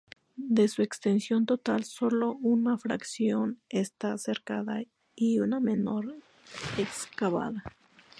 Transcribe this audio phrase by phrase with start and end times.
[0.35, 4.81] De su extensión total sólo una fracción está cercada
[5.15, 6.15] y una menor
[6.79, 7.63] excavada.